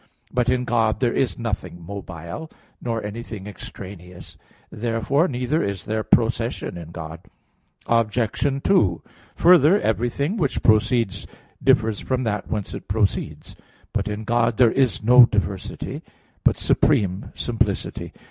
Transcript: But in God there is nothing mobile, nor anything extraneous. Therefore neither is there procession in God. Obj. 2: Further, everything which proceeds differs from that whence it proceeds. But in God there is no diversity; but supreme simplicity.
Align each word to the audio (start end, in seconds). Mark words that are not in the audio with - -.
But 0.33 0.49
in 0.49 0.65
God 0.65 0.99
there 0.99 1.13
is 1.13 1.37
nothing 1.37 1.85
mobile, 1.85 2.49
nor 2.81 3.03
anything 3.03 3.45
extraneous. 3.45 4.35
Therefore 4.71 5.27
neither 5.27 5.61
is 5.63 5.83
there 5.83 6.01
procession 6.03 6.75
in 6.75 6.89
God. 6.89 7.19
Obj. 7.85 8.63
2: 8.63 9.01
Further, 9.35 9.79
everything 9.79 10.37
which 10.37 10.63
proceeds 10.63 11.27
differs 11.63 11.99
from 11.99 12.23
that 12.23 12.49
whence 12.49 12.73
it 12.73 12.87
proceeds. 12.87 13.55
But 13.93 14.07
in 14.07 14.23
God 14.23 14.57
there 14.57 14.71
is 14.71 15.03
no 15.03 15.27
diversity; 15.27 16.01
but 16.43 16.57
supreme 16.57 17.31
simplicity. 17.35 18.11